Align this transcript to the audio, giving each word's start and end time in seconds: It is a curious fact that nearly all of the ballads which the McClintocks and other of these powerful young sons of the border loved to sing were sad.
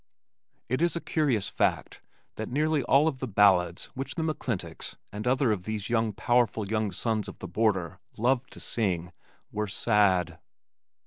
It 0.67 0.81
is 0.81 0.95
a 0.95 0.99
curious 0.99 1.47
fact 1.47 2.01
that 2.33 2.49
nearly 2.49 2.81
all 2.81 3.07
of 3.07 3.19
the 3.19 3.27
ballads 3.27 3.85
which 3.93 4.15
the 4.15 4.23
McClintocks 4.23 4.95
and 5.11 5.27
other 5.27 5.51
of 5.51 5.65
these 5.65 5.91
powerful 6.17 6.67
young 6.67 6.91
sons 6.91 7.27
of 7.27 7.37
the 7.37 7.47
border 7.47 7.99
loved 8.17 8.49
to 8.53 8.59
sing 8.59 9.11
were 9.51 9.67
sad. 9.67 10.39